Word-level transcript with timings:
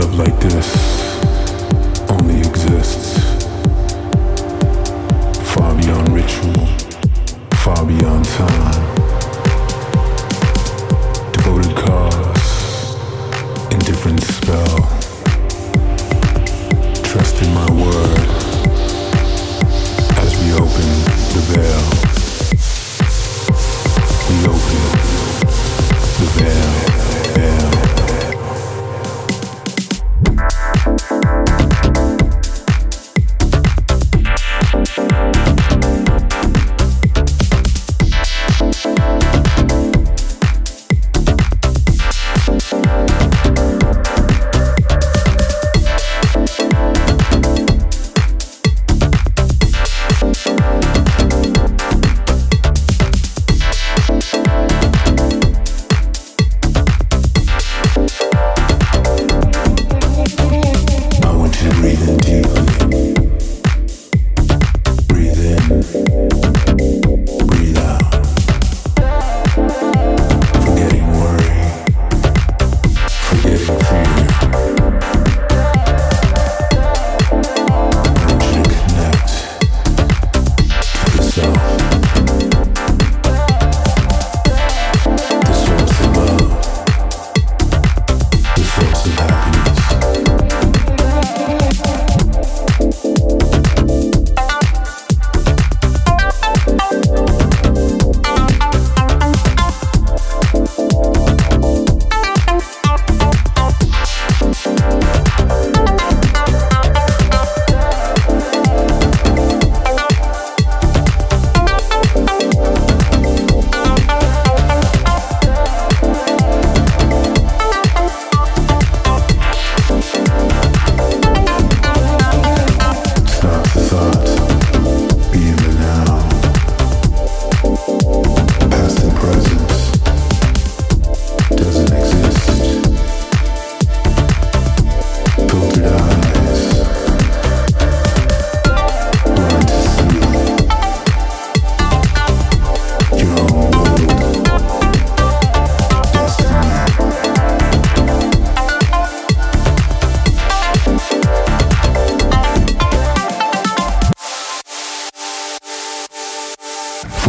love 0.00 0.14
like 0.14 0.40
this 0.40 1.20
only 2.10 2.38
exists 2.38 3.18
far 5.52 5.74
beyond 5.76 6.08
ritual, 6.08 6.66
far 7.56 7.84
beyond 7.84 8.24
time. 8.24 8.99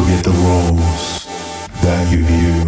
forget 0.00 0.24
the 0.24 0.30
roles 0.30 1.26
that 1.82 2.10
you 2.10 2.24
view. 2.24 2.64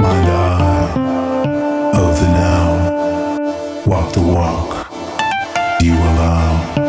Mind 0.00 0.28
eye 0.28 0.92
of 1.94 2.20
the 2.20 2.28
now, 2.28 3.84
walk 3.86 4.12
the 4.12 4.20
walk, 4.20 4.88
do 5.80 5.86
you 5.86 5.94
allow? 5.94 6.81